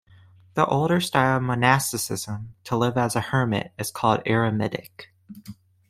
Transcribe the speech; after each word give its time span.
The 0.55 0.65
older 0.65 0.99
style 0.99 1.37
of 1.37 1.43
monasticism, 1.43 2.55
to 2.63 2.75
live 2.75 2.97
as 2.97 3.15
a 3.15 3.21
hermit, 3.21 3.71
is 3.77 3.91
called 3.91 4.23
eremitic. 4.25 5.09